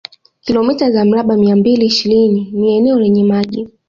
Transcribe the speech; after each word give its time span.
Kilomita 0.41 0.91
za 0.91 1.05
mraba 1.05 1.37
mia 1.37 1.55
mbili 1.55 1.85
ishirini 1.85 2.51
ni 2.51 2.75
eneo 2.77 2.99
lenye 2.99 3.23
maji 3.23 3.67